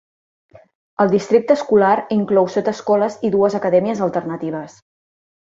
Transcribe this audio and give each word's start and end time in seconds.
El 1.03 1.11
districte 1.11 1.53
escolar 1.57 1.91
inclou 2.15 2.49
set 2.55 2.71
escoles 2.73 3.19
i 3.29 3.33
dues 3.37 3.59
acadèmies 3.61 4.03
alternatives. 4.09 4.81